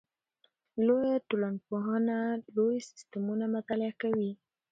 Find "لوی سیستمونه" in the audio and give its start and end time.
2.55-3.45